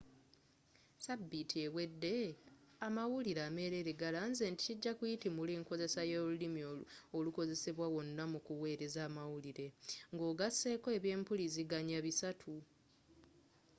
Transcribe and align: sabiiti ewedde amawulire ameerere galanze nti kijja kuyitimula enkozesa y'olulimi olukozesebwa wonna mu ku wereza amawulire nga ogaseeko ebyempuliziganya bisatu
sabiiti 1.05 1.55
ewedde 1.65 2.13
amawulire 2.87 3.41
ameerere 3.49 3.91
galanze 4.03 4.43
nti 4.53 4.63
kijja 4.67 4.91
kuyitimula 4.99 5.51
enkozesa 5.59 6.01
y'olulimi 6.11 6.61
olukozesebwa 7.17 7.85
wonna 7.95 8.23
mu 8.31 8.39
ku 8.45 8.53
wereza 8.63 8.99
amawulire 9.09 9.65
nga 10.13 10.23
ogaseeko 10.31 10.87
ebyempuliziganya 10.97 11.97
bisatu 12.05 12.53